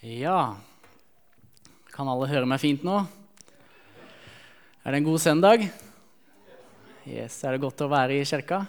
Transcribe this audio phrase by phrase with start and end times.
[0.00, 0.56] Ja
[1.92, 3.02] Kan alle høre meg fint nå?
[4.80, 5.66] Er det en god søndag?
[7.04, 8.62] Yes, Er det godt å være i kirka?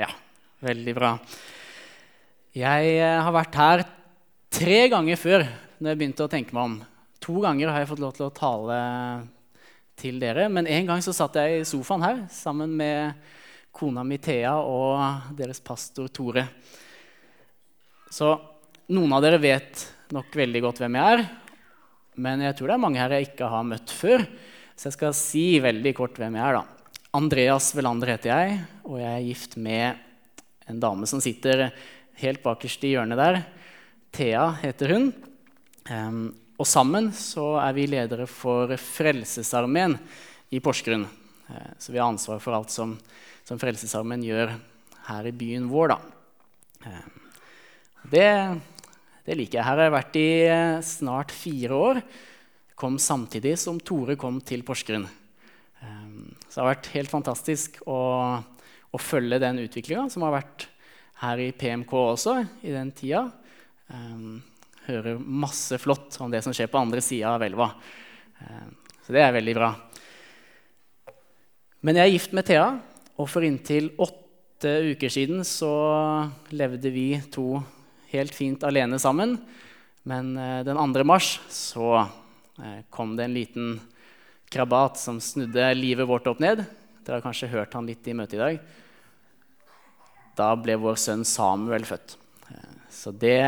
[0.00, 0.08] Ja,
[0.64, 1.10] veldig bra.
[2.56, 3.82] Jeg eh, har vært her
[4.48, 5.44] tre ganger før
[5.76, 6.78] når jeg begynte å tenke meg om.
[7.20, 8.80] To ganger har jeg fått lov til å tale
[9.98, 13.12] til dere, men en gang så satt jeg i sofaen her sammen med
[13.76, 16.48] kona mi Thea og deres pastor Tore.
[18.08, 18.32] Så
[18.88, 21.24] noen av dere vet nok veldig godt hvem jeg er.
[22.18, 24.24] Men jeg tror det er mange her jeg ikke har møtt før.
[24.78, 26.58] Så jeg skal si veldig kort hvem jeg er.
[26.60, 26.78] da.
[27.18, 29.98] Andreas Velander heter jeg, og jeg er gift med
[30.68, 31.70] en dame som sitter
[32.20, 33.40] helt bakerst i hjørnet der.
[34.14, 35.08] Thea heter hun.
[35.88, 36.22] Um,
[36.58, 39.96] og sammen så er vi ledere for Frelsesarmeen
[40.52, 41.06] i Porsgrunn.
[41.48, 42.96] Uh, så vi har ansvar for alt som,
[43.48, 44.52] som Frelsesarmeen gjør
[45.08, 45.94] her i byen vår.
[45.94, 45.98] da.
[46.86, 47.14] Um,
[48.12, 48.28] det
[49.28, 49.66] det liker jeg.
[49.66, 51.98] Her har jeg vært i eh, snart fire år.
[52.78, 55.04] Kom samtidig som Tore kom til Porsgrunn.
[55.84, 57.98] Ehm, så det har vært helt fantastisk å,
[58.88, 60.68] å følge den utviklinga som har vært
[61.20, 63.26] her i PMK også i den tida.
[63.92, 64.40] Um,
[64.86, 67.68] hører masse flott om det som skjer på andre sida av elva.
[68.40, 69.72] Um, så det er veldig bra.
[71.84, 72.68] Men jeg er gift med Thea,
[73.18, 75.74] og for inntil åtte uker siden så
[76.56, 77.58] levde vi to
[78.12, 79.36] helt fint alene sammen.
[80.08, 81.04] Men eh, den 2.
[81.04, 83.80] mars så eh, kom det en liten
[84.48, 86.64] krabat som snudde livet vårt opp ned.
[87.04, 88.60] Dere har kanskje hørt han litt i møtet i dag.
[90.38, 92.16] Da ble vår sønn Samuel født.
[92.48, 93.42] Eh, så det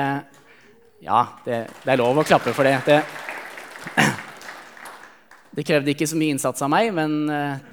[1.00, 2.77] Ja, det, det er lov å klappe for det.
[2.86, 3.00] det.
[5.50, 7.24] Det krevde ikke så mye innsats av meg, men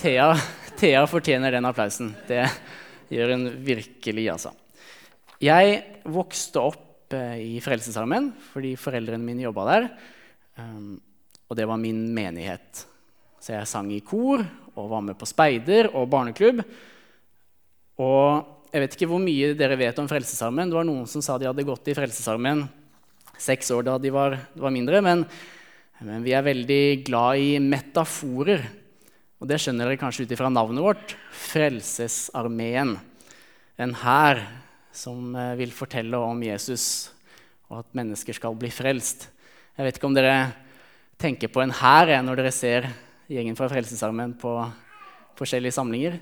[0.02, 0.32] Thea,
[0.80, 2.10] Thea fortjener den applausen.
[2.26, 2.40] Det
[3.14, 4.50] gjør hun virkelig, altså.
[5.44, 9.90] Jeg vokste opp eh, i Frelsesarmeen fordi foreldrene mine jobba der.
[10.58, 10.96] Um,
[11.48, 12.86] og det var min menighet.
[13.38, 14.42] Så jeg sang i kor
[14.74, 16.64] og var med på speider og barneklubb.
[18.02, 20.70] Og jeg vet ikke hvor mye dere vet om Frelsesarmeen.
[20.70, 22.66] Det var noen som sa de hadde gått i Frelsesarmeen
[23.38, 25.02] seks år da de var, var mindre.
[25.06, 25.24] Men,
[26.02, 28.66] men, vi er veldig glad i metaforer.
[29.38, 31.14] Og det skjønner dere kanskje ut ifra navnet vårt.
[31.48, 32.98] Frelsesarmeen.
[33.78, 34.42] En hær
[34.98, 37.12] som eh, vil fortelle om Jesus,
[37.70, 39.28] og at mennesker skal bli frelst.
[39.78, 40.38] Jeg vet ikke om dere
[41.22, 42.88] tenker på en hær når dere ser
[43.30, 44.54] gjengen fra Frelsesarmeen på
[45.38, 46.18] forskjellige samlinger.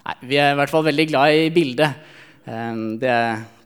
[0.00, 2.00] Nei, vi er i hvert fall veldig glad i bildet.
[2.48, 3.18] Eh, det,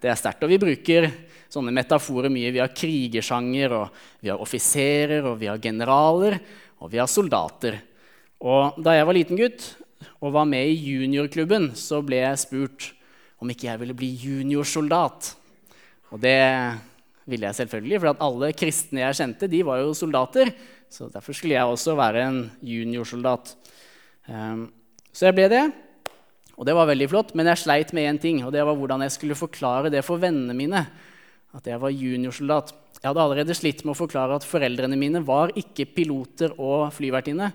[0.03, 0.45] det er sterkt.
[0.45, 1.09] Og vi bruker
[1.55, 2.53] sånne metaforer mye.
[2.53, 6.37] Vi har krigersjanger, og vi har offiserer, og vi har generaler,
[6.83, 7.79] og vi har soldater.
[8.45, 9.71] Og da jeg var liten gutt
[10.19, 12.91] og var med i juniorklubben, så ble jeg spurt
[13.45, 15.31] om ikke jeg ville bli juniorsoldat.
[16.15, 16.41] Og det
[17.29, 20.53] ville jeg selvfølgelig, for alle kristne jeg kjente, de var jo soldater.
[20.93, 23.55] Så derfor skulle jeg også være en juniorsoldat.
[24.29, 24.69] Um,
[25.15, 25.65] så jeg ble det,
[26.55, 27.35] og det var veldig flott.
[27.35, 30.23] Men jeg sleit med én ting, og det var hvordan jeg skulle forklare det for
[30.23, 30.85] vennene mine.
[31.55, 32.73] At jeg var juniorsoldat.
[33.01, 37.51] Jeg hadde allerede slitt med å forklare at foreldrene mine var ikke piloter og flyvertinne.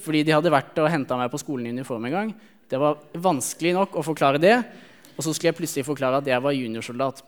[0.00, 2.32] Fordi de hadde vært og henta meg på skolen i uniform en gang.
[2.70, 4.56] Det var vanskelig nok å forklare det.
[5.14, 7.22] Og så skulle jeg plutselig forklare at jeg var juniorsoldat.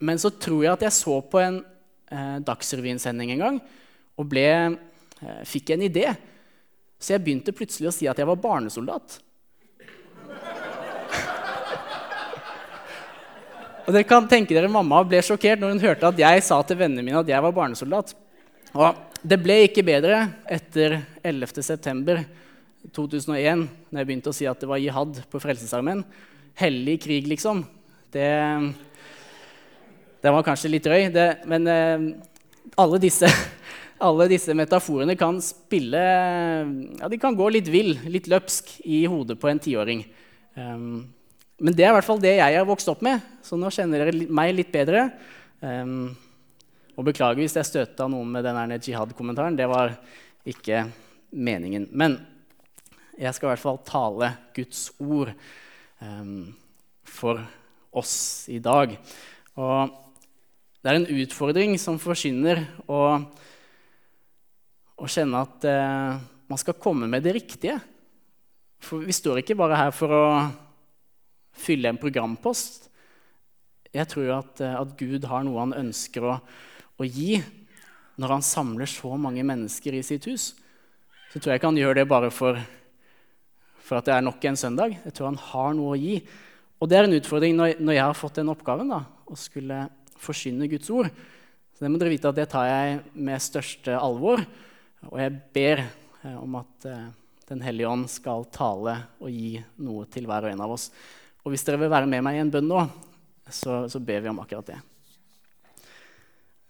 [0.00, 3.60] Men så tror jeg at jeg så på en eh, Dagsrevyen-sending en gang
[4.20, 4.76] og ble,
[5.20, 6.06] eh, fikk en idé.
[7.00, 9.06] Så jeg begynte plutselig å si at jeg var barnesoldat.
[13.84, 16.76] og dere kan tenke dere Mamma ble sjokkert når hun hørte at jeg sa til
[16.80, 18.08] vennene mine at jeg var barnesoldat.
[18.74, 18.88] Og
[19.20, 25.12] det ble ikke bedre etter 11.9.2001, når jeg begynte å si at det var jihad
[25.28, 26.00] på Frelsesarmeen
[26.60, 27.62] hellig krig, liksom.
[28.12, 28.28] Det,
[30.20, 32.06] det var kanskje litt drøy, det, men eh,
[32.80, 33.28] alle, disse,
[34.08, 39.38] alle disse metaforene kan spille ja, De kan gå litt vill, litt løpsk, i hodet
[39.40, 40.04] på en tiåring.
[40.54, 41.06] Um,
[41.60, 44.04] men det er i hvert fall det jeg har vokst opp med, så nå kjenner
[44.04, 45.10] dere meg litt bedre.
[45.60, 46.10] Um,
[46.96, 49.56] og beklager hvis jeg støta noen med den jihad-kommentaren.
[49.56, 49.94] Det var
[50.48, 50.84] ikke
[51.30, 51.86] meningen.
[51.92, 52.18] Men
[53.20, 55.32] jeg skal i hvert fall tale Guds ord
[57.04, 57.42] for
[57.92, 58.94] oss i dag.
[59.60, 59.92] Og
[60.80, 63.00] det er en utfordring som forsyner å,
[64.96, 66.20] å kjenne at eh,
[66.50, 67.76] man skal komme med det riktige.
[68.80, 70.24] For vi står ikke bare her for å
[71.60, 72.88] fylle en programpost.
[73.92, 77.40] Jeg tror at, uh, at Gud har noe han ønsker å, å, gi
[78.20, 80.52] når han samler så mange mennesker i sitt hus.
[81.30, 82.58] Så tror jeg ikke han gjør det bare for
[83.90, 84.94] for at det er nok en søndag.
[85.02, 86.20] Jeg tror han har noe å gi.
[86.78, 89.82] Og det er en utfordring når, når jeg har fått den oppgaven da, å skulle
[90.20, 91.10] forkynne Guds ord.
[91.74, 94.44] Så det må dere vite at det tar jeg med største alvor.
[95.10, 97.08] Og jeg ber eh, om at eh,
[97.50, 100.84] Den hellige ånd skal tale og gi noe til hver og en av oss.
[101.42, 102.84] Og hvis dere vil være med meg i en bønn nå,
[103.50, 104.76] så, så ber vi om akkurat det.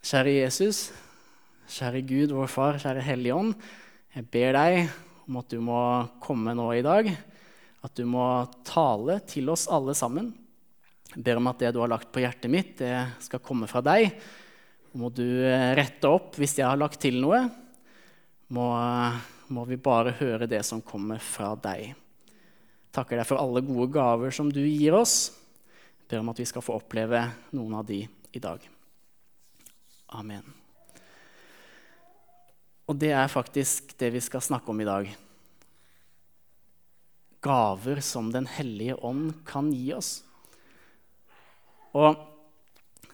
[0.01, 0.87] Kjære Jesus,
[1.69, 3.53] kjære Gud, vår Far, kjære Hellige Ånd.
[4.17, 4.89] Jeg ber deg
[5.31, 5.81] om at du må
[6.23, 7.09] komme nå i dag.
[7.87, 8.27] At du må
[8.67, 10.33] tale til oss alle sammen.
[11.15, 13.83] Jeg ber om at det du har lagt på hjertet mitt, det skal komme fra
[13.83, 14.11] deg.
[14.99, 17.45] Må du eh, rette opp hvis jeg har lagt til noe.
[18.51, 18.67] Må,
[19.55, 21.95] må vi bare høre det som kommer fra deg.
[22.91, 25.31] Takker deg for alle gode gaver som du gir oss.
[26.03, 27.23] Jeg ber om at vi skal få oppleve
[27.55, 28.67] noen av de i dag.
[30.19, 30.60] Amen.
[32.91, 35.11] Og det er faktisk det vi skal snakke om i dag.
[37.41, 40.25] Gaver som Den hellige ånd kan gi oss.
[41.95, 42.19] Og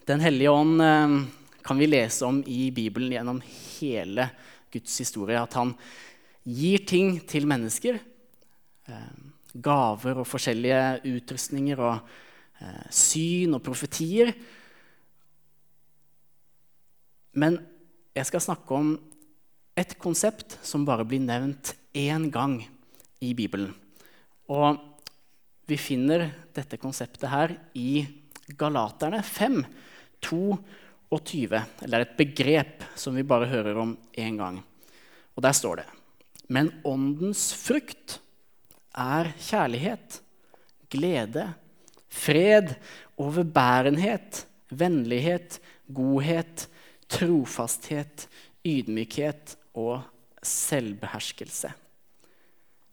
[0.07, 1.15] Den hellige ånd eh,
[1.61, 4.29] kan vi lese om i Bibelen gjennom hele
[4.71, 5.37] Guds historie.
[5.37, 5.75] At han
[6.43, 7.99] gir ting til mennesker.
[8.87, 9.09] Eh,
[9.53, 11.99] gaver og forskjellige utrustninger og
[12.61, 14.33] eh, syn og profetier
[17.37, 17.59] men
[18.17, 18.95] jeg skal snakke om
[19.77, 22.57] et konsept som bare blir nevnt én gang
[23.21, 23.73] i Bibelen.
[24.49, 24.79] Og
[25.67, 26.25] vi finner
[26.55, 28.01] dette konseptet her i
[28.57, 29.59] Galaterne 5,
[30.23, 30.39] 2
[31.13, 31.61] og 20.
[31.85, 34.61] eller et begrep som vi bare hører om én gang.
[35.35, 35.87] Og der står det
[36.49, 38.19] Men åndens frukt
[38.95, 40.21] er kjærlighet,
[40.89, 41.53] glede,
[42.07, 42.73] fred,
[43.19, 45.59] overbærenhet, vennlighet,
[45.91, 46.67] godhet,
[47.11, 48.27] trofasthet,
[48.65, 50.01] ydmykhet og
[50.45, 51.71] selvbeherskelse.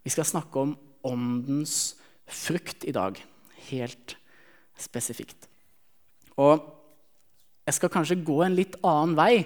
[0.04, 1.94] Vi skal snakke om åndens
[2.28, 3.16] frukt i dag,
[3.70, 4.16] helt
[4.80, 5.48] spesifikt.
[6.40, 6.60] Og
[7.64, 9.44] jeg skal kanskje gå en litt annen vei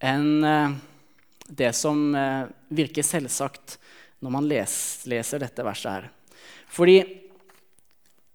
[0.00, 0.76] enn eh,
[1.50, 3.76] det som eh, virker selvsagt
[4.24, 6.08] når man leser dette verset her.
[6.70, 7.00] Fordi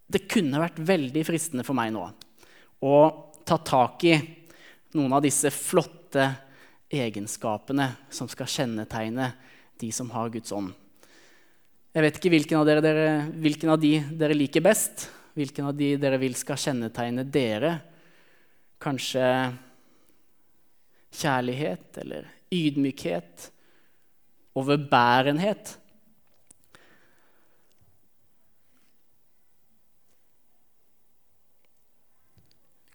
[0.05, 2.05] det kunne vært veldig fristende for meg nå
[2.85, 2.97] å
[3.45, 4.17] ta tak i
[4.97, 6.27] noen av disse flotte
[6.89, 9.31] egenskapene som skal kjennetegne
[9.81, 10.73] de som har Guds ånd.
[11.95, 13.09] Jeg vet ikke hvilken av, dere, dere,
[13.39, 15.07] hvilken av de dere liker best.
[15.35, 17.71] Hvilken av de dere vil skal kjennetegne dere.
[18.83, 19.23] Kanskje
[21.15, 23.49] kjærlighet eller ydmykhet,
[24.59, 25.73] overbærenhet.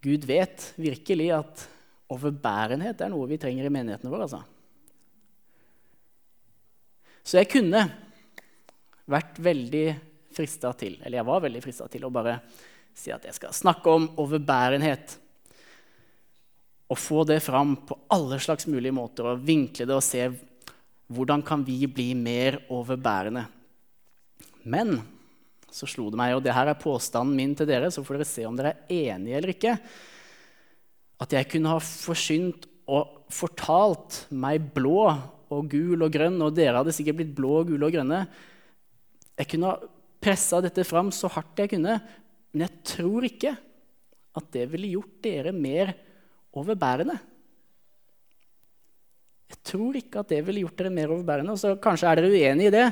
[0.01, 1.67] Gud vet virkelig at
[2.11, 4.27] overbærenhet er noe vi trenger i menighetene våre.
[4.27, 4.43] Altså.
[7.23, 7.85] Så jeg kunne
[9.11, 9.87] vært veldig
[10.35, 12.39] frista til, eller jeg var veldig frista til å bare
[12.97, 15.17] si at jeg skal snakke om overbærenhet.
[16.91, 20.27] Og få det fram på alle slags mulige måter og vinkle det og se
[21.11, 23.45] hvordan kan vi bli mer overbærende.
[24.71, 24.99] Men
[25.71, 28.29] så slo det meg, og det her er påstanden min til dere, så får dere
[28.29, 29.77] se om dere er enige eller ikke
[31.21, 35.05] at jeg kunne ha forsynt og fortalt meg blå
[35.51, 38.23] og gul og grønn, og dere hadde sikkert blitt blå, gule og grønne.
[39.39, 39.91] Jeg kunne ha
[40.21, 41.99] pressa dette fram så hardt jeg kunne,
[42.51, 43.55] men jeg tror ikke
[44.37, 45.93] at det ville gjort dere mer
[46.57, 47.17] overbærende.
[49.51, 51.55] Jeg tror ikke at det ville gjort dere mer overbærende.
[51.55, 52.87] Og så kanskje er dere uenig i det.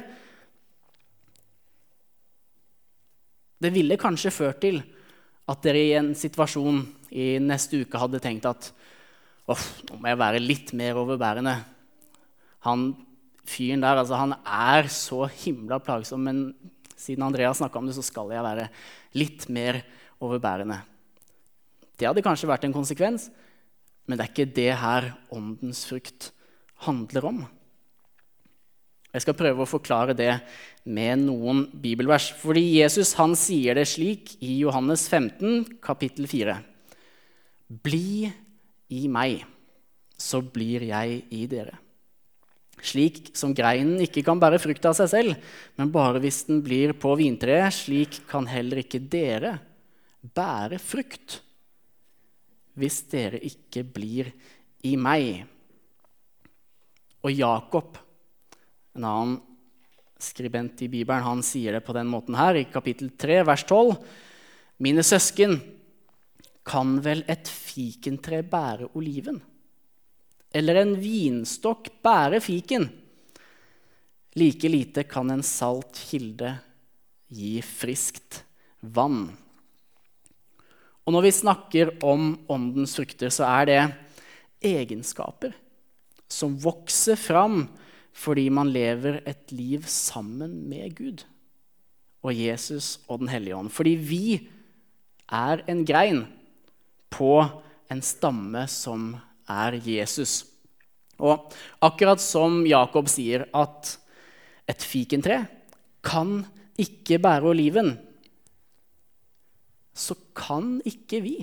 [3.59, 4.81] Det ville kanskje ført til
[5.49, 6.83] at dere i en situasjon
[7.17, 8.71] i neste uke hadde tenkt at
[9.49, 11.55] nå må jeg være litt mer overbærende.
[12.67, 12.91] Han
[13.49, 16.43] fyren der, altså, han er så himla plagsom, men
[16.99, 18.67] siden Andreas snakka om det, så skal jeg være
[19.17, 19.81] litt mer
[20.21, 20.83] overbærende.
[21.99, 23.31] Det hadde kanskje vært en konsekvens,
[24.05, 26.31] men det er ikke det her åndens frukt
[26.85, 27.41] handler om.
[29.19, 30.31] Jeg skal prøve å forklare det
[30.87, 32.29] med noen bibelvers.
[32.39, 36.55] Fordi Jesus han sier det slik i Johannes 15, kapittel 4.
[37.83, 38.31] Bli
[38.95, 39.43] i meg,
[40.15, 41.75] så blir jeg i dere.
[42.79, 46.95] Slik som greinen ikke kan bære frukt av seg selv, men bare hvis den blir
[46.95, 49.57] på vintreet, slik kan heller ikke dere
[50.23, 51.41] bære frukt
[52.79, 54.31] hvis dere ikke blir
[54.87, 55.43] i meg.
[57.27, 57.99] Og Jakob
[58.99, 59.37] en annen
[60.19, 63.95] skribent i Bibelen han sier det på den måten her, i kapittel 3, vers 12.
[64.83, 65.59] Mine søsken,
[66.69, 69.39] kan vel et fikentre bære oliven?
[70.53, 72.89] Eller en vinstokk bære fiken?
[74.37, 76.53] Like lite kan en salt kilde
[77.33, 78.43] gi friskt
[78.81, 79.31] vann.
[81.09, 83.81] Og når vi snakker om åndens frukter, så er det
[84.69, 85.55] egenskaper
[86.29, 87.63] som vokser fram
[88.19, 91.23] fordi man lever et liv sammen med Gud
[92.27, 93.71] og Jesus og Den hellige ånd.
[93.71, 94.25] Fordi vi
[95.31, 96.25] er en grein
[97.15, 97.33] på
[97.93, 99.13] en stamme som
[99.49, 100.43] er Jesus.
[101.19, 103.95] Og akkurat som Jakob sier at
[104.69, 105.41] et fikentre
[106.05, 106.43] kan
[106.79, 107.95] ikke bære oliven,
[109.99, 111.37] så kan ikke vi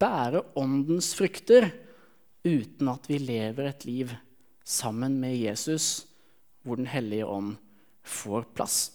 [0.00, 1.68] bære åndens frukter
[2.44, 4.14] uten at vi lever et liv
[4.64, 6.06] sammen med Jesus,
[6.64, 7.56] hvor Den hellige ånd
[8.02, 8.90] får plass.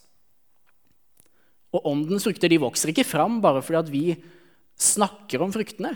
[1.69, 4.05] Og åndens frukter de vokser ikke fram bare fordi vi
[4.79, 5.93] snakker om fruktene.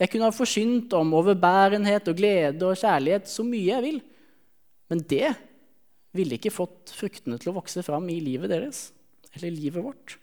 [0.00, 4.00] Jeg kunne ha forsynt om overbærenhet og glede og kjærlighet så mye jeg vil.
[4.90, 5.34] Men det
[6.16, 8.88] ville ikke fått fruktene til å vokse fram i livet deres
[9.34, 10.16] eller livet vårt.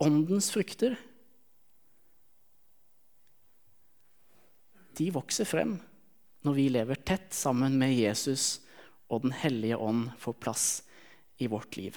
[0.00, 0.96] Åndens frukter,
[4.96, 5.76] de vokser frem
[6.46, 8.60] når vi lever tett sammen med Jesus
[9.10, 10.66] og Den hellige ånd får plass
[11.42, 11.96] i vårt liv.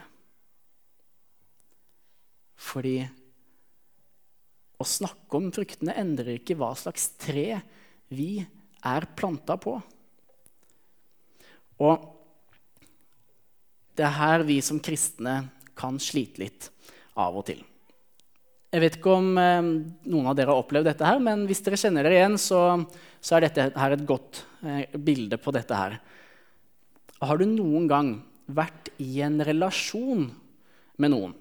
[2.58, 2.98] Fordi
[4.82, 7.62] å snakke om fruktene endrer ikke hva slags tre
[8.12, 8.42] vi
[8.84, 9.78] er planta på.
[11.84, 12.10] Og
[13.94, 15.38] det er her vi som kristne
[15.78, 16.70] kan slite litt
[17.20, 17.62] av og til.
[18.74, 19.66] Jeg vet ikke om eh,
[20.10, 22.62] noen av dere har opplevd dette, her, men hvis dere kjenner dere igjen, så,
[23.24, 25.98] så er dette her et godt eh, bilde på dette her.
[27.24, 28.14] Har du noen gang
[28.52, 30.28] vært i en relasjon
[31.00, 31.36] med noen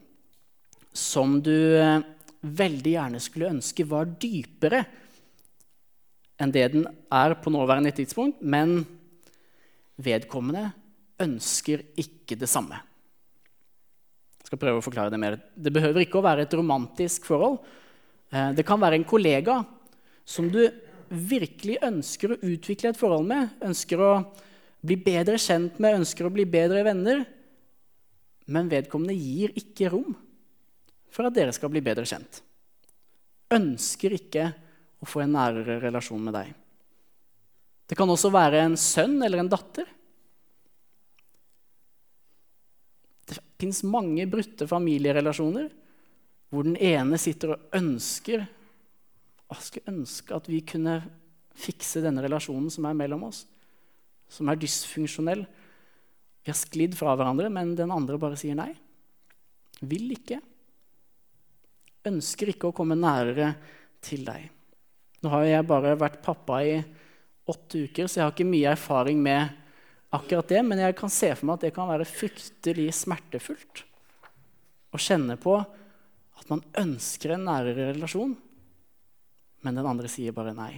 [0.95, 2.05] som du eh,
[2.43, 4.85] veldig gjerne skulle ønske var dypere
[6.43, 8.81] enn det den er på nåværende tidspunkt, men
[10.03, 10.71] vedkommende
[11.23, 12.81] ønsker ikke det samme.
[14.41, 15.39] Jeg skal prøve å forklare Det mer.
[15.55, 17.61] Det behøver ikke å være et romantisk forhold.
[18.31, 19.61] Eh, det kan være en kollega
[20.25, 20.65] som du
[21.13, 24.13] virkelig ønsker å utvikle et forhold med, ønsker å
[24.83, 27.25] bli bedre kjent med, ønsker å bli bedre venner.
[28.53, 30.17] Men vedkommende gir ikke rom
[31.13, 32.41] for at dere skal bli bedre kjent.
[33.53, 34.49] Ønsker ikke
[35.03, 36.53] å få en nærere relasjon med deg.
[37.87, 39.89] Det kan også være en sønn eller en datter
[43.23, 45.69] Det fins mange brutte familierelasjoner
[46.53, 48.43] hvor den ene sitter og ønsker
[49.53, 51.01] å skulle ønske at vi kunne
[51.53, 53.45] fikse denne relasjonen som er mellom oss,
[54.33, 55.45] som er dysfunksjonell.
[56.43, 58.71] Vi har sklidd fra hverandre, men den andre bare sier nei.
[59.85, 60.41] Vil ikke.
[62.09, 63.53] Ønsker ikke å komme nærere
[64.03, 64.49] til deg.
[65.23, 66.81] Nå har jeg bare vært pappa i
[67.53, 69.61] åtte uker, så jeg har ikke mye erfaring med
[70.13, 73.85] akkurat det, men jeg kan se for meg at det kan være fryktelig smertefullt
[74.93, 78.35] å kjenne på at man ønsker en nærere relasjon,
[79.63, 80.73] men den andre sier bare nei.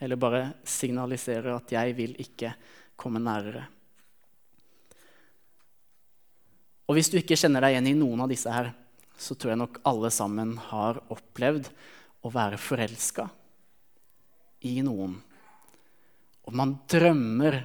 [0.00, 2.54] Eller bare signaliserer at 'jeg vil ikke
[2.96, 3.66] komme nærere'.
[6.88, 8.74] Og Hvis du ikke kjenner deg igjen i noen av disse her,
[9.16, 11.68] så tror jeg nok alle sammen har opplevd
[12.24, 13.30] å være forelska
[14.62, 15.22] i noen
[16.50, 17.60] og man drømmer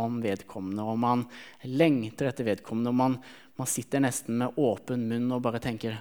[0.00, 1.26] om vedkommende, og man
[1.68, 2.88] lengter etter vedkommende.
[2.88, 3.16] Og man,
[3.60, 5.98] man sitter nesten med åpen munn og bare tenker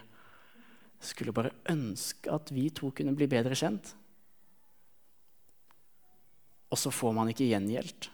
[0.99, 3.93] Skulle bare ønske at vi to kunne bli bedre kjent.
[6.69, 8.09] Og så får man ikke gjengjeldt.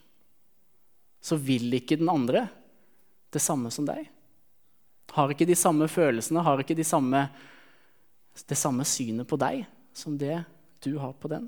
[1.25, 2.45] Så vil ikke den andre
[3.33, 4.05] det samme som deg.
[5.15, 7.25] Har ikke de samme følelsene, har ikke de samme,
[8.47, 9.65] det samme synet på deg
[9.95, 10.41] som det
[10.83, 11.47] du har på den.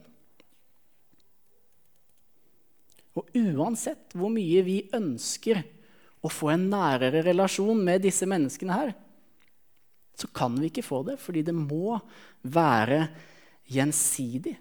[3.18, 5.64] Og uansett hvor mye vi ønsker
[6.22, 8.94] å få en nærere relasjon med disse menneskene her,
[10.18, 12.00] så kan vi ikke få det, fordi det må
[12.42, 13.04] være
[13.70, 14.56] gjensidig.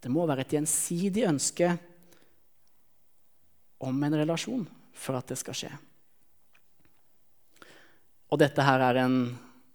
[0.00, 1.74] Det må være et gjensidig ønske
[3.84, 4.64] om en relasjon
[4.96, 5.70] for at det skal skje.
[8.30, 9.16] Og dette her er en,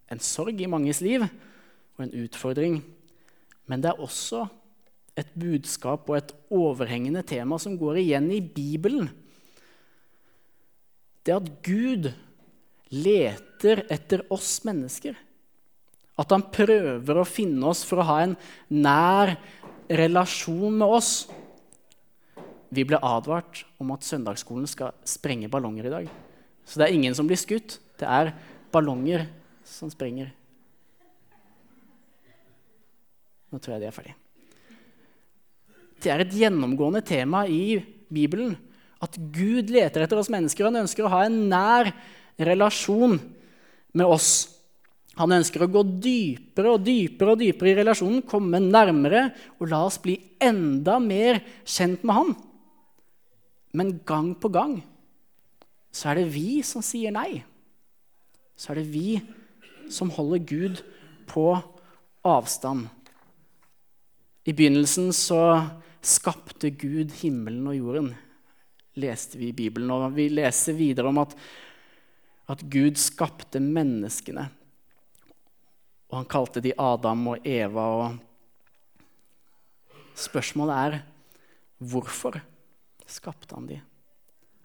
[0.10, 2.80] en sorg i manges liv og en utfordring.
[3.70, 4.46] Men det er også
[5.16, 9.10] et budskap og et overhengende tema som går igjen i Bibelen.
[11.26, 12.12] Det at Gud
[12.94, 15.16] leter etter oss mennesker.
[16.16, 18.36] At han prøver å finne oss for å ha en
[18.72, 19.36] nær
[19.92, 21.12] relasjon med oss.
[22.72, 26.10] Vi ble advart om at søndagsskolen skal sprenge ballonger i dag.
[26.66, 27.78] Så det er ingen som blir skutt.
[28.00, 28.34] Det er
[28.74, 29.28] ballonger
[29.68, 30.32] som sprenger.
[33.52, 34.18] Nå tror jeg de er ferdige.
[36.04, 37.80] Det er et gjennomgående tema i
[38.12, 38.56] Bibelen.
[39.04, 44.32] At Gud leter etter oss mennesker, han ønsker å ha en nær relasjon med oss.
[45.16, 49.86] Han ønsker å gå dypere og dypere og dypere i relasjonen, komme nærmere og la
[49.88, 52.34] oss bli enda mer kjent med han.
[53.76, 54.76] Men gang på gang
[55.96, 57.40] så er det vi som sier nei.
[58.60, 59.22] Så er det vi
[59.92, 60.84] som holder Gud
[61.32, 61.48] på
[62.26, 62.90] avstand.
[64.46, 65.40] I begynnelsen så
[66.06, 68.10] skapte Gud himmelen og jorden,
[69.00, 69.92] leste vi i Bibelen.
[69.92, 71.34] Og vi leser videre om at,
[72.52, 74.46] at Gud skapte menneskene.
[76.12, 77.86] Og han kalte de Adam og Eva.
[78.06, 78.18] og
[80.16, 81.00] Spørsmålet er
[81.82, 82.40] hvorfor
[83.10, 83.80] skapte han de?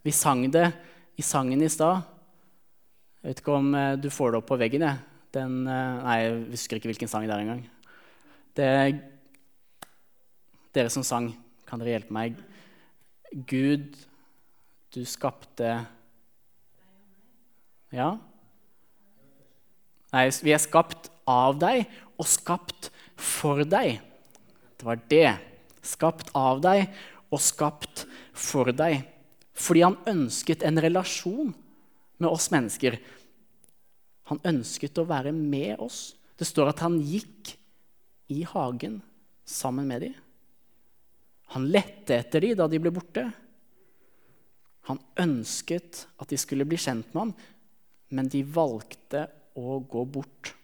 [0.04, 0.68] Vi sang det
[1.20, 2.02] i sangen i stad.
[3.20, 4.84] Jeg vet ikke om eh, du får det opp på veggen.
[4.86, 4.96] Jeg.
[5.34, 7.64] Den, eh, nei, jeg husker ikke hvilken sang det er engang.
[8.56, 8.94] Det er
[10.74, 11.28] dere som sang,
[11.68, 12.38] kan dere hjelpe meg?
[13.50, 13.94] Gud,
[14.94, 15.68] du skapte
[17.94, 18.14] Ja?
[20.10, 21.84] Nei, vi er skapt av deg
[22.18, 24.00] og skapt for deg.
[24.78, 25.30] Det var det.
[25.86, 26.88] Skapt av deg
[27.30, 28.04] og skapt
[28.34, 29.04] for deg.
[29.54, 31.52] Fordi han ønsket en relasjon
[32.20, 32.98] med oss mennesker.
[34.30, 36.14] Han ønsket å være med oss.
[36.38, 37.54] Det står at han gikk
[38.30, 39.00] i hagen
[39.44, 40.18] sammen med dem.
[41.54, 43.24] Han lette etter dem da de ble borte.
[44.88, 47.32] Han ønsket at de skulle bli kjent med ham,
[48.10, 49.26] men de valgte
[49.58, 50.54] å gå bort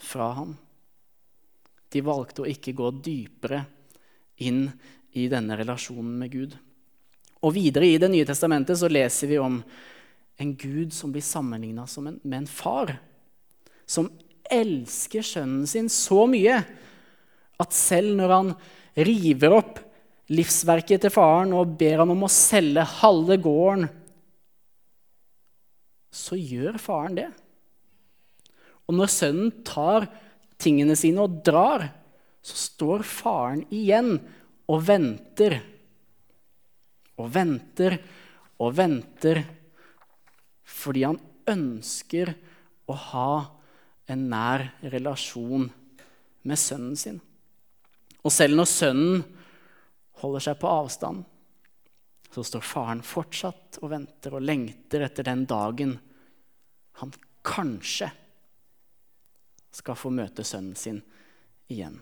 [0.00, 0.54] fra ham.
[1.92, 3.62] De valgte å ikke gå dypere
[4.44, 4.66] inn
[5.16, 6.56] i denne relasjonen med Gud.
[7.44, 9.60] Og Videre i Det nye testamentet så leser vi om
[10.36, 11.86] en Gud som blir sammenligna
[12.22, 12.98] med en far.
[13.86, 14.10] Som
[14.50, 16.60] elsker sønnen sin så mye
[17.56, 18.52] at selv når han
[18.96, 19.80] river opp
[20.32, 23.86] livsverket til faren og ber han om å selge halve gården,
[26.26, 27.28] så gjør faren det.
[28.86, 30.08] Og når sønnen tar
[30.62, 31.88] tingene sine og drar,
[32.46, 34.16] så står faren igjen
[34.70, 35.58] og venter
[37.16, 37.98] og venter
[38.62, 39.42] og venter
[40.66, 41.18] fordi han
[41.50, 42.32] ønsker
[42.90, 43.30] å ha
[44.10, 45.66] en nær relasjon
[46.46, 47.18] med sønnen sin.
[48.22, 49.24] Og selv når sønnen
[50.22, 51.24] holder seg på avstand,
[52.30, 55.96] så står faren fortsatt og venter og lengter etter den dagen
[57.00, 57.12] han
[57.46, 58.10] kanskje
[59.76, 61.02] skal få møte sønnen sin
[61.68, 61.98] igjen.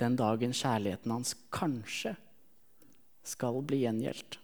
[0.00, 2.14] Den dagen kjærligheten hans kanskje
[3.26, 4.38] skal bli gjengjeldt.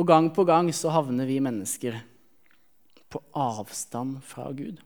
[0.00, 1.98] Og gang på gang så havner vi mennesker
[3.12, 4.80] på avstand fra Gud.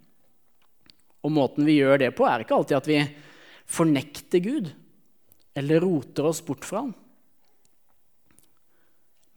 [1.22, 3.00] Og måten vi gjør det på, er ikke alltid at vi
[3.66, 4.70] fornekter Gud
[5.56, 6.94] eller roter oss bort fra ham.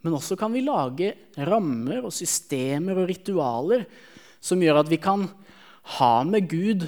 [0.02, 1.12] Men også kan vi lage
[1.50, 3.84] rammer og systemer og ritualer
[4.40, 5.26] som gjør at vi kan
[6.00, 6.86] ha med Gud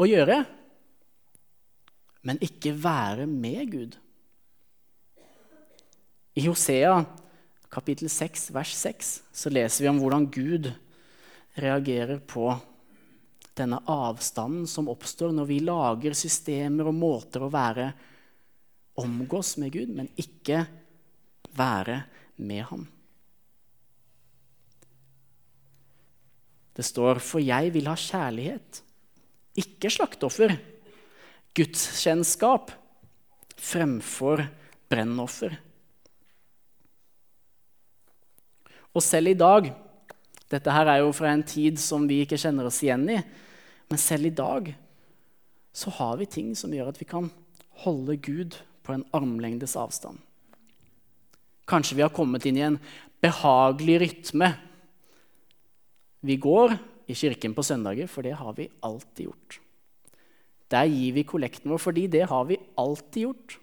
[0.00, 0.40] å gjøre,
[2.26, 3.94] men ikke være med Gud.
[6.34, 6.98] I Hosea
[7.70, 10.70] kapittel 6, vers 6 så leser vi om hvordan Gud
[11.60, 12.48] reagerer på
[13.58, 17.90] denne avstanden som oppstår når vi lager systemer og måter å være
[19.00, 20.64] omgås med Gud, men ikke
[21.54, 22.88] være med ham.
[26.76, 28.82] Det står 'For jeg vil ha kjærlighet',
[29.56, 30.56] ikke slakteoffer.
[31.54, 32.70] Gudskjennskap
[33.58, 34.48] fremfor
[34.88, 35.58] brennoffer.
[38.94, 39.74] Og selv i dag
[40.50, 43.20] Dette her er jo fra en tid som vi ikke kjenner oss igjen i.
[43.86, 44.72] Men selv i dag
[45.70, 47.30] så har vi ting som gjør at vi kan
[47.84, 50.18] holde Gud på en armlengdes avstand.
[51.70, 52.78] Kanskje vi har kommet inn i en
[53.22, 54.50] behagelig rytme.
[56.26, 56.74] Vi går
[57.10, 59.60] i kirken på søndager, for det har vi alltid gjort.
[60.70, 63.58] Der gir vi kollekten vår, fordi det har vi alltid gjort.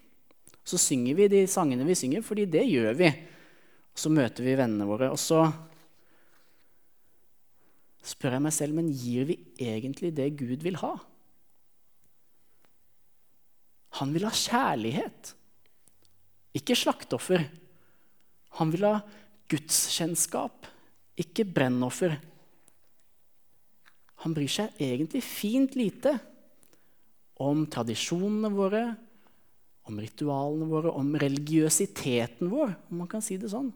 [0.68, 3.12] Så synger vi de sangene vi synger, fordi det gjør vi.
[3.96, 5.46] Så møter vi vennene våre, og så
[8.08, 10.94] spør jeg meg selv men gir vi egentlig det Gud vil ha.
[13.98, 15.32] Han vil ha kjærlighet,
[16.56, 17.48] ikke slakteoffer.
[18.58, 18.98] Han vil ha
[19.48, 20.66] gudskjennskap,
[21.18, 22.16] ikke brennoffer.
[24.24, 26.16] Han bryr seg egentlig fint lite
[27.38, 28.82] om tradisjonene våre,
[29.88, 33.70] om ritualene våre, om religiøsiteten vår, om man kan si det sånn.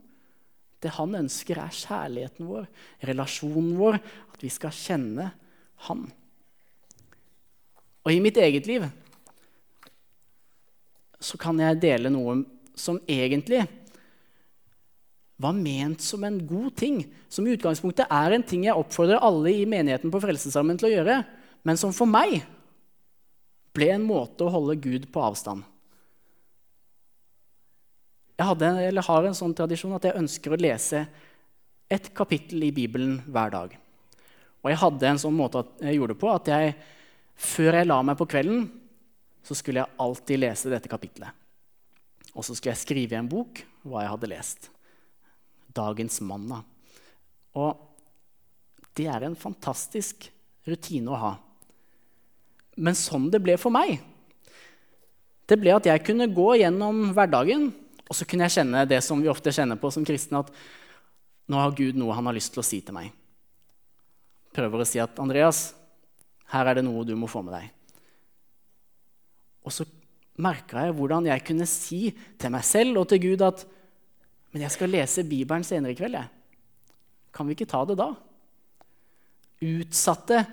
[0.83, 2.67] Det han ønsker, er kjærligheten vår,
[3.07, 4.01] relasjonen vår,
[4.35, 5.29] at vi skal kjenne
[5.87, 6.03] han.
[8.03, 8.89] Og i mitt eget liv
[11.23, 12.41] så kan jeg dele noe
[12.75, 13.63] som egentlig
[15.43, 17.03] var ment som en god ting.
[17.33, 20.95] Som i utgangspunktet er en ting jeg oppfordrer alle i menigheten på Frelsesarmen til å
[20.95, 21.19] gjøre,
[21.67, 22.41] men som for meg
[23.73, 25.65] ble en måte å holde Gud på avstand.
[28.39, 31.05] Jeg hadde, har en sånn tradisjon at jeg ønsker å lese
[31.93, 33.77] et kapittel i Bibelen hver dag.
[34.63, 36.75] Og jeg hadde en sånn måte jeg gjorde det på at jeg,
[37.35, 38.67] før jeg la meg på kvelden,
[39.43, 41.35] så skulle jeg alltid lese dette kapittelet.
[42.33, 44.71] Og så skulle jeg skrive i en bok hva jeg hadde lest.
[45.73, 46.63] Dagens manna.
[47.59, 47.77] Og
[48.97, 50.29] det er en fantastisk
[50.69, 51.33] rutine å ha.
[52.77, 54.01] Men sånn det ble for meg,
[55.49, 57.71] det ble at jeg kunne gå gjennom hverdagen,
[58.09, 60.53] og så kunne jeg kjenne det som vi ofte kjenner på som kristne, at
[61.51, 63.11] nå har Gud noe han har lyst til å si til meg.
[64.53, 65.75] Prøver å si at 'Andreas,
[66.53, 67.71] her er det noe du må få med deg'.
[69.65, 69.87] Og så
[70.39, 72.01] merka jeg hvordan jeg kunne si
[72.39, 73.65] til meg selv og til Gud at
[74.53, 76.29] 'Men jeg skal lese Bibelen senere i kveld, jeg.
[77.33, 78.15] Kan vi ikke ta det da?'
[79.63, 80.45] Utsatte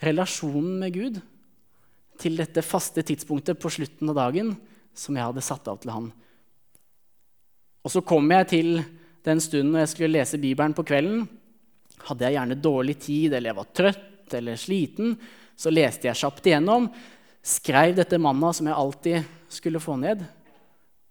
[0.00, 1.20] relasjonen med Gud
[2.20, 4.52] til dette faste tidspunktet på slutten av dagen
[4.94, 6.12] som jeg hadde satt av til han.
[7.84, 8.70] Og så kom jeg til
[9.26, 11.26] den stunden når jeg skulle lese Bibelen på kvelden.
[12.06, 15.18] Hadde jeg gjerne dårlig tid, eller jeg var trøtt eller sliten,
[15.56, 16.86] så leste jeg kjapt igjennom,
[17.44, 20.22] skrev dette manna som jeg alltid skulle få ned,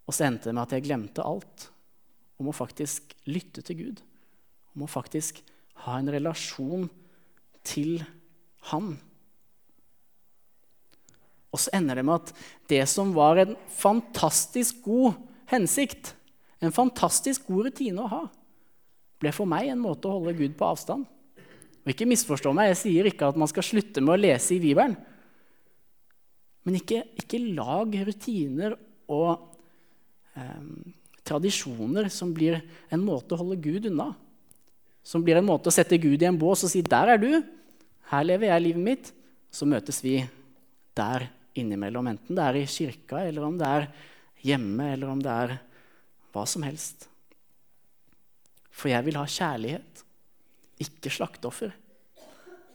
[0.07, 1.67] og så endte det med at jeg glemte alt
[2.41, 4.03] om å faktisk lytte til Gud.
[4.73, 5.41] Om å faktisk
[5.85, 6.87] ha en relasjon
[7.67, 8.03] til
[8.71, 8.95] Han.
[11.53, 12.31] Og så ender det med at
[12.71, 15.19] det som var en fantastisk god
[15.51, 16.13] hensikt,
[16.63, 18.21] en fantastisk god rutine å ha,
[19.21, 21.05] ble for meg en måte å holde Gud på avstand.
[21.83, 24.61] Og ikke misforstå meg, Jeg sier ikke at man skal slutte med å lese i
[24.63, 24.95] Bibelen.
[26.63, 28.77] Men ikke, ikke lag rutiner
[29.11, 29.33] og
[30.39, 30.63] eh,
[31.23, 34.11] tradisjoner som blir en måte å holde Gud unna.
[35.03, 37.43] Som blir en måte å sette Gud i en bås og si 'Der er du.
[38.11, 39.11] Her lever jeg livet mitt.'
[39.51, 40.27] Så møtes vi
[40.95, 43.87] der innimellom, enten det er i kirka, eller om det er
[44.41, 45.59] hjemme, eller om det er
[46.33, 47.07] hva som helst.
[48.71, 50.03] For jeg vil ha kjærlighet,
[50.81, 51.71] ikke slakteoffer.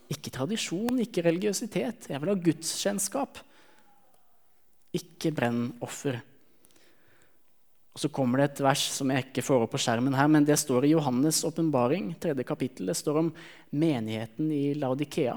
[0.08, 2.08] Ikke tradisjon, ikke religiøsitet.
[2.08, 3.42] Jeg vil ha gudskjennskap,
[4.94, 6.22] ikke brennoffer.
[7.98, 10.44] Og Så kommer det et vers som jeg ikke får opp på skjermen her, men
[10.46, 12.86] det står i Johannes' åpenbaring, tredje kapittel.
[12.86, 13.32] Det står om
[13.74, 15.34] menigheten i Laudikea.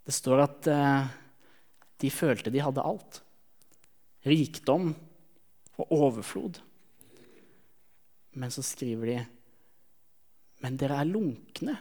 [0.00, 1.12] Det står at eh,
[2.00, 3.20] de følte de hadde alt.
[4.24, 4.94] Rikdom
[5.76, 6.62] og overflod.
[8.32, 9.20] Men så skriver de
[10.64, 11.76] Men dere er lunkne.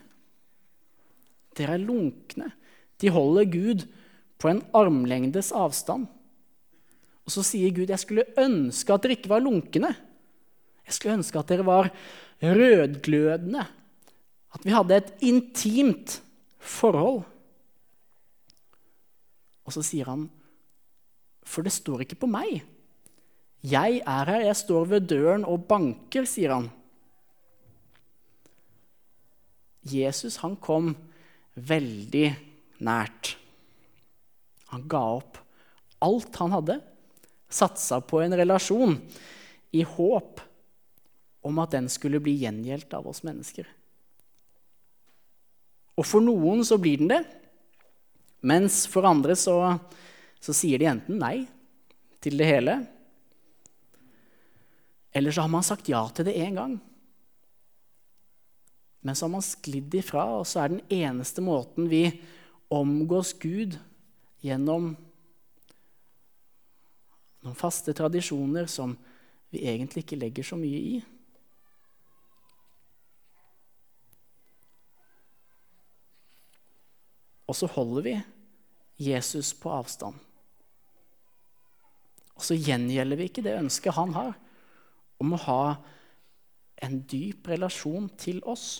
[1.56, 2.51] Dere er lunkne.
[2.99, 3.88] De holder Gud
[4.36, 6.12] på en armlengdes avstand.
[7.31, 9.95] Og så sier Gud, 'Jeg skulle ønske at dere ikke var lunkne.'
[10.83, 11.87] 'Jeg skulle ønske at dere var
[12.43, 13.67] rødglødende.'
[14.51, 16.21] At vi hadde et intimt
[16.59, 17.23] forhold.
[19.63, 20.29] Og så sier han,
[21.43, 22.65] 'For det står ikke på meg.'
[23.63, 26.69] 'Jeg er her, jeg står ved døren og banker', sier han.
[29.83, 30.97] Jesus han kom
[31.55, 32.35] veldig
[32.79, 33.37] nært.
[34.67, 35.37] Han ga opp
[36.01, 36.90] alt han hadde,
[37.53, 38.97] satsa på en relasjon
[39.71, 40.41] i håp
[41.41, 43.67] om at den skulle bli gjengjeldt av oss mennesker.
[45.97, 47.21] Og for noen så blir den det,
[48.41, 49.57] mens for andre så,
[50.41, 51.43] så sier de enten nei
[52.21, 52.77] til det hele,
[55.11, 56.77] eller så har man sagt ja til det én gang.
[59.01, 62.05] Men så har man sklidd ifra, og så er den eneste måten vi
[62.71, 63.75] omgås Gud
[64.45, 64.93] gjennom
[67.41, 68.93] noen faste tradisjoner som
[69.51, 70.99] vi egentlig ikke legger så mye i.
[77.51, 78.13] Og så holder vi
[79.01, 80.15] Jesus på avstand.
[82.38, 84.32] Og så gjengjelder vi ikke det ønsket han har
[85.21, 85.63] om å ha
[86.82, 88.80] en dyp relasjon til oss.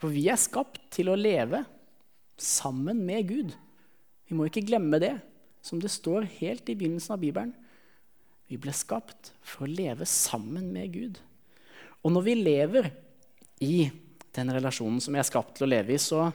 [0.00, 1.64] For vi er skapt til å leve
[2.40, 3.52] sammen med Gud.
[4.28, 5.16] Vi må ikke glemme det,
[5.64, 7.54] som det står helt i begynnelsen av Bibelen.
[8.50, 11.20] Vi ble skapt for å leve sammen med Gud.
[12.04, 12.90] Og når vi lever
[13.64, 13.76] i
[14.34, 16.28] den relasjonen som jeg er skapt til å leve i, så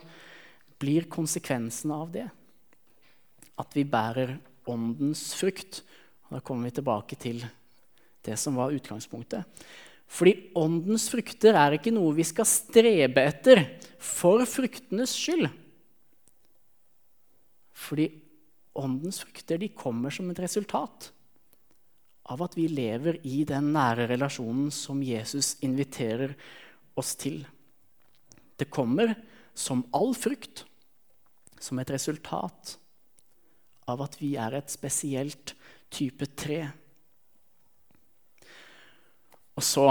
[0.80, 2.26] blir konsekvensen av det
[3.60, 4.34] at vi bærer
[4.70, 5.82] åndens frukt.
[6.26, 7.44] Og da kommer vi tilbake til
[8.26, 9.46] det som var utgangspunktet.
[10.10, 13.62] Fordi åndens frukter er ikke noe vi skal strebe etter
[14.02, 15.46] for fruktenes skyld.
[17.80, 18.08] Fordi
[18.80, 21.10] åndens frukter kommer som et resultat
[22.30, 26.36] av at vi lever i den nære relasjonen som Jesus inviterer
[26.98, 27.42] oss til.
[28.56, 29.14] Det kommer
[29.56, 30.64] som all frukt,
[31.60, 32.76] som et resultat
[33.90, 35.54] av at vi er et spesielt
[35.92, 36.62] type tre.
[39.58, 39.88] Og så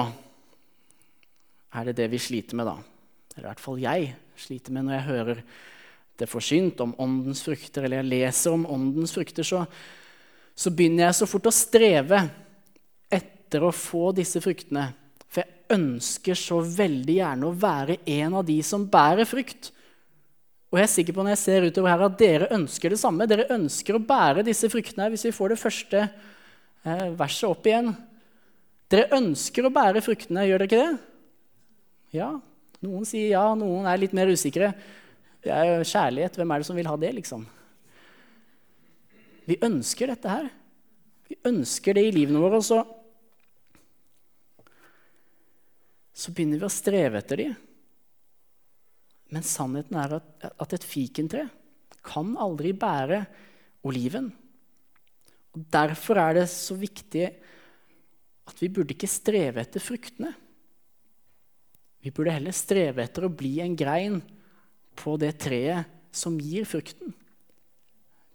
[1.76, 2.78] er det det vi sliter med, da.
[3.36, 5.44] Eller i hvert fall jeg sliter med når jeg hører
[6.20, 9.64] det forsynt om åndens frukter, eller jeg leser om åndens frukter, så,
[10.56, 12.22] så begynner jeg så fort å streve
[13.10, 14.90] etter å få disse fruktene.
[15.30, 19.72] For jeg ønsker så veldig gjerne å være en av de som bærer frukt.
[20.70, 23.26] Og jeg er sikker på når jeg ser utover her at dere ønsker det samme.
[23.30, 25.10] Dere ønsker å bære disse fruktene.
[25.10, 27.90] Hvis vi får det første eh, verset opp igjen.
[28.90, 31.00] Dere ønsker å bære fruktene, gjør dere ikke det?
[32.20, 32.30] Ja.
[32.86, 34.72] Noen sier ja, noen er litt mer usikre.
[35.44, 36.36] Det er jo kjærlighet.
[36.40, 37.46] Hvem er det som vil ha det, liksom?
[39.50, 40.50] Vi ønsker dette her.
[41.30, 42.84] Vi ønsker det i livene våre, og så
[46.20, 47.46] Så begynner vi å streve etter de.
[49.32, 51.46] Men sannheten er at, at et fikentre
[52.04, 53.22] kan aldri bære
[53.88, 54.28] oliven.
[55.56, 57.24] Og Derfor er det så viktig
[58.50, 60.34] at vi burde ikke streve etter fruktene.
[62.04, 64.20] Vi burde heller streve etter å bli en grein
[65.00, 67.14] på det treet som gir frukten.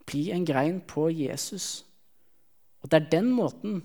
[0.08, 1.84] Bli en grein på Jesus.
[2.82, 3.82] Og det er den måten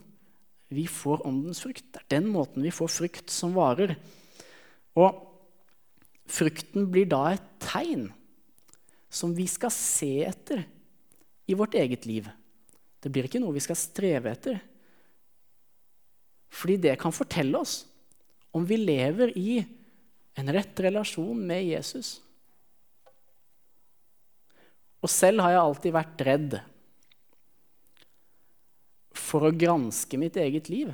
[0.69, 1.85] vi får åndens frukt.
[1.91, 3.95] Det er den måten vi får frukt som varer.
[4.99, 5.23] Og
[6.29, 8.09] frukten blir da et tegn
[9.09, 10.61] som vi skal se etter
[11.49, 12.27] i vårt eget liv.
[13.01, 14.59] Det blir ikke noe vi skal streve etter.
[16.53, 17.81] Fordi det kan fortelle oss
[18.53, 19.59] om vi lever i
[20.39, 22.19] en rett relasjon med Jesus.
[24.99, 26.57] Og selv har jeg alltid vært redd
[29.15, 30.91] for å granske mitt eget liv.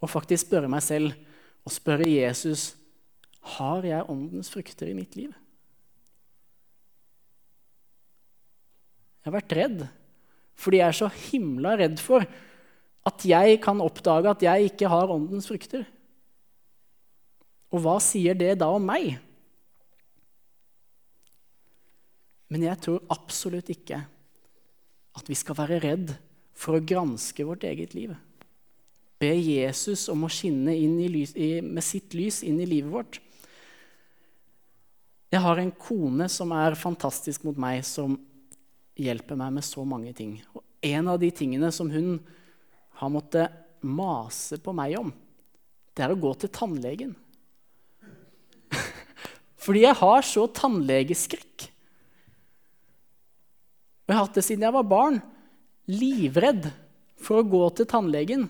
[0.00, 1.16] Og faktisk spørre meg selv
[1.66, 2.72] og spørre Jesus
[3.56, 5.32] har jeg åndens frukter i mitt liv.
[9.20, 9.82] Jeg har vært redd
[10.60, 12.24] fordi jeg er så himla redd for
[13.08, 15.86] at jeg kan oppdage at jeg ikke har åndens frukter.
[17.72, 19.14] Og hva sier det da om meg?
[22.50, 24.00] Men jeg tror absolutt ikke
[25.16, 26.12] at vi skal være redd
[26.56, 28.12] for å granske vårt eget liv.
[29.20, 30.74] Be Jesus om å skinne
[31.12, 33.20] lys, med sitt lys inn i livet vårt.
[35.30, 38.16] Jeg har en kone som er fantastisk mot meg, som
[38.98, 40.38] hjelper meg med så mange ting.
[40.56, 42.16] Og en av de tingene som hun
[43.00, 43.54] har måttet
[43.86, 45.12] mase på meg om,
[45.94, 47.14] det er å gå til tannlegen.
[49.64, 51.69] Fordi jeg har så tannlegeskrekk.
[54.10, 55.20] Og jeg har hatt det siden jeg var barn.
[55.86, 56.64] Livredd
[57.22, 58.48] for å gå til tannlegen.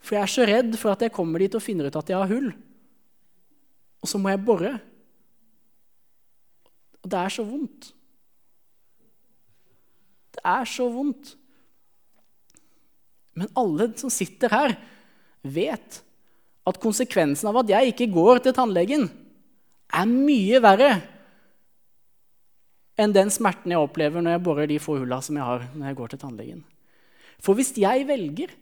[0.00, 2.16] For jeg er så redd for at jeg kommer dit og finner ut at jeg
[2.16, 2.48] har hull.
[4.00, 4.72] Og så må jeg bore.
[7.04, 7.90] Og det er så vondt.
[10.32, 11.34] Det er så vondt.
[13.36, 14.78] Men alle som sitter her,
[15.44, 16.00] vet
[16.68, 19.10] at konsekvensen av at jeg ikke går til tannlegen,
[19.92, 20.94] er mye verre
[23.00, 25.90] enn den smerten jeg opplever når jeg borer de få hulla som jeg har når
[25.90, 26.62] jeg går til tannlegen.
[27.40, 28.52] For hvis jeg velger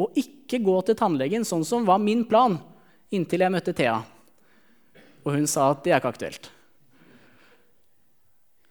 [0.00, 2.58] å ikke gå til tannlegen sånn som var min plan
[3.14, 3.98] inntil jeg møtte Thea,
[5.24, 6.50] og hun sa at det er ikke aktuelt,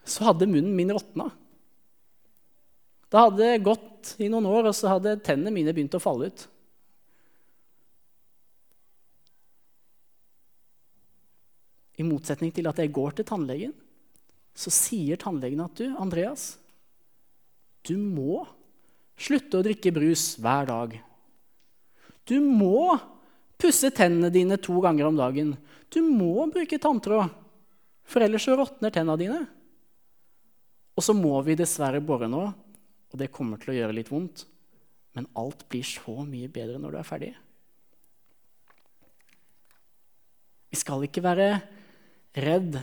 [0.09, 1.27] så hadde munnen min råtna.
[3.09, 6.45] Det hadde gått i noen år, og så hadde tennene mine begynt å falle ut.
[11.99, 13.75] I motsetning til at jeg går til tannlegen
[14.57, 16.57] så sier tannlegen at du, Andreas,
[17.87, 18.43] du må
[19.19, 20.95] slutte å drikke brus hver dag.
[22.27, 22.97] Du må
[23.59, 25.55] pusse tennene dine to ganger om dagen.
[25.91, 27.31] Du må bruke tanntråd,
[28.07, 29.41] for ellers så råtner tennene dine.
[30.95, 32.45] Og så må vi dessverre bore nå,
[33.09, 34.45] og det kommer til å gjøre litt vondt.
[35.17, 37.31] Men alt blir så mye bedre når du er ferdig.
[40.69, 41.49] Vi skal ikke være
[42.37, 42.77] redd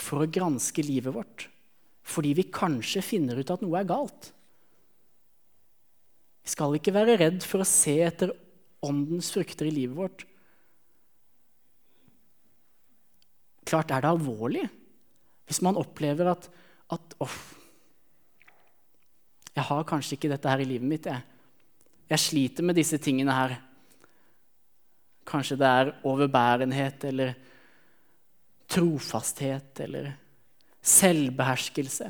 [0.00, 1.50] for å granske livet vårt
[2.10, 4.30] fordi vi kanskje finner ut at noe er galt.
[6.42, 8.32] Vi skal ikke være redd for å se etter
[8.82, 10.24] åndens frukter i livet vårt.
[13.68, 14.66] Klart er det alvorlig
[15.50, 16.46] hvis man opplever at,
[16.94, 17.38] at oh,
[19.50, 21.06] Jeg har kanskje ikke dette her i livet mitt.
[21.10, 21.22] Jeg,
[22.10, 23.56] jeg sliter med disse tingene her.
[25.26, 27.34] Kanskje det er overbærenhet eller
[28.70, 30.12] trofasthet eller
[30.80, 32.08] selvbeherskelse.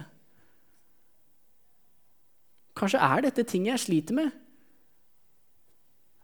[2.79, 4.31] Kanskje er dette ting jeg sliter med.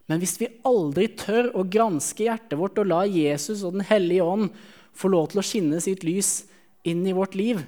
[0.07, 4.23] Men hvis vi aldri tør å granske hjertet vårt og la Jesus og Den hellige
[4.23, 4.53] ånd
[4.97, 6.45] få lov til å skinne sitt lys
[6.87, 7.59] inn i vårt liv,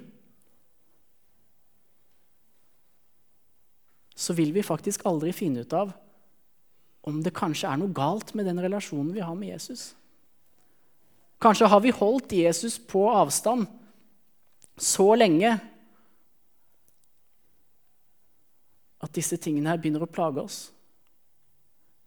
[4.20, 5.92] så vil vi faktisk aldri finne ut av
[7.08, 9.94] om det kanskje er noe galt med den relasjonen vi har med Jesus.
[11.40, 13.68] Kanskje har vi holdt Jesus på avstand
[14.80, 15.54] så lenge
[19.00, 20.60] at disse tingene her begynner å plage oss.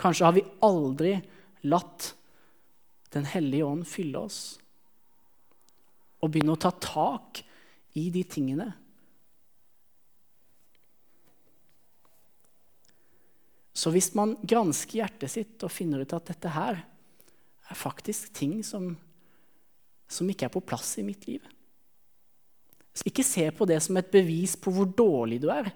[0.00, 1.16] Kanskje har vi aldri
[1.68, 2.14] latt
[3.12, 4.36] Den hellige ånd fylle oss
[6.22, 7.42] og begynne å ta tak
[7.98, 8.70] i de tingene.
[13.76, 18.60] Så hvis man gransker hjertet sitt og finner ut at dette her er faktisk ting
[18.64, 18.94] som,
[20.12, 21.42] som ikke er på plass i mitt liv
[23.08, 25.70] Ikke se på det som et bevis på hvor dårlig du er.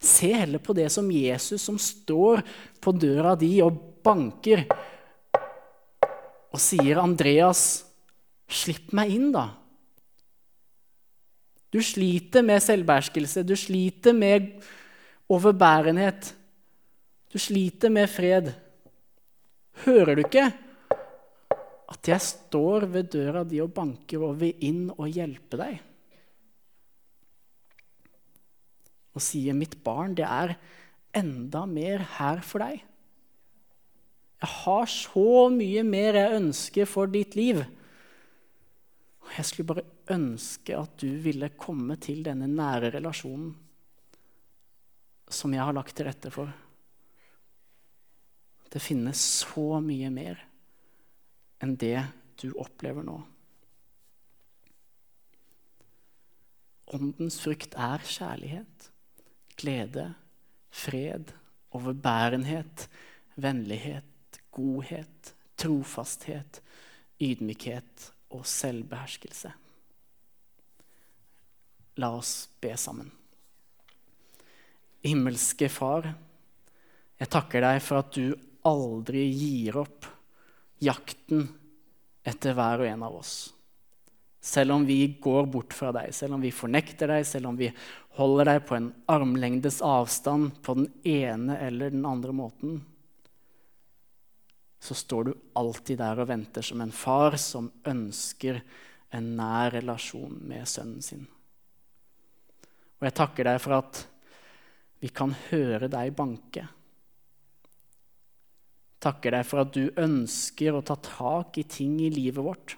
[0.00, 2.40] Se heller på det som Jesus som står
[2.80, 4.62] på døra di og banker
[6.50, 7.84] og sier, 'Andreas,
[8.48, 9.50] slipp meg inn, da.'
[11.70, 14.62] Du sliter med selvbeherskelse, du sliter med
[15.30, 16.32] overbærenhet.
[17.30, 18.50] Du sliter med fred.
[19.84, 20.48] Hører du ikke
[21.90, 25.80] at jeg står ved døra di og banker og vil inn og hjelpe deg?
[29.14, 30.56] og sier, 'Mitt barn, det er
[31.14, 32.86] enda mer her for deg.'
[34.40, 37.58] Jeg har så mye mer jeg ønsker for ditt liv.
[39.20, 43.52] Og jeg skulle bare ønske at du ville komme til denne nære relasjonen
[45.28, 46.48] som jeg har lagt til rette for.
[48.72, 50.40] Det finnes så mye mer
[51.60, 51.98] enn det
[52.40, 53.18] du opplever nå.
[56.90, 58.90] Åndens frukt er kjærlighet
[59.60, 60.14] glede,
[60.70, 61.32] fred,
[61.70, 62.88] overbærenhet,
[63.36, 66.60] vennlighet, godhet, trofasthet,
[67.20, 69.52] ydmykhet og selvbeherskelse.
[72.00, 73.10] La oss be sammen.
[75.04, 76.08] Himmelske Far,
[77.20, 78.32] jeg takker deg for at du
[78.68, 80.08] aldri gir opp
[80.80, 81.48] jakten
[82.26, 83.34] etter hver og en av oss.
[84.40, 87.68] Selv om vi går bort fra deg, selv om vi fornekter deg, selv om vi
[88.16, 92.80] holder deg på en armlengdes avstand på den ene eller den andre måten,
[94.80, 98.62] så står du alltid der og venter som en far som ønsker
[99.12, 101.26] en nær relasjon med sønnen sin.
[103.00, 104.04] Og jeg takker deg for at
[105.00, 106.64] vi kan høre deg banke.
[109.00, 112.76] Takker deg for at du ønsker å ta tak i ting i livet vårt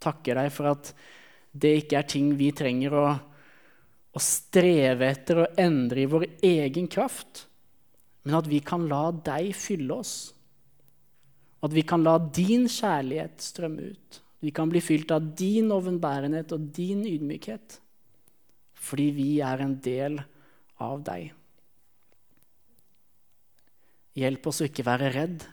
[0.00, 0.92] takker deg for at
[1.50, 6.88] det ikke er ting vi trenger å, å streve etter å endre i vår egen
[6.90, 7.46] kraft,
[8.24, 10.14] men at vi kan la deg fylle oss.
[11.60, 14.20] At vi kan la din kjærlighet strømme ut.
[14.40, 17.76] Vi kan bli fylt av din overbærenhet og din ydmykhet.
[18.80, 20.16] Fordi vi er en del
[20.80, 21.34] av deg.
[24.18, 25.44] Hjelp oss å ikke være redd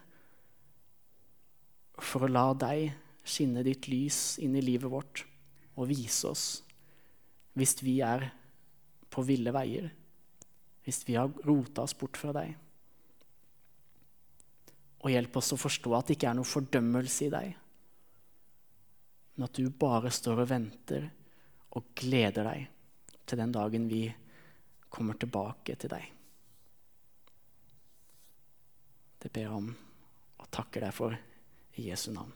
[2.02, 2.92] for å la deg
[3.28, 5.26] skinne ditt lys inn i livet vårt
[5.78, 6.46] og vise oss
[7.58, 8.28] hvis vi er
[9.10, 9.88] på ville veier,
[10.86, 12.52] hvis vi har rota oss bort fra deg.
[15.02, 17.56] Og hjelp oss å forstå at det ikke er noe fordømmelse i deg,
[19.38, 21.10] men at du bare står og venter
[21.78, 24.06] og gleder deg til den dagen vi
[24.90, 26.17] kommer tilbake til deg.
[29.18, 29.72] Det ber jeg om
[30.38, 31.16] og takker deg for
[31.78, 32.34] i Jesu navn.